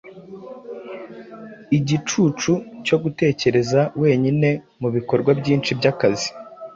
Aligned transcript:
Igicucu 1.77 2.51
cyo 2.85 2.97
gutekereza 3.03 3.79
wenyine, 4.01 4.49
Mubikorwa 4.81 5.31
byinshi 5.39 5.71
byakazi. 5.79 6.29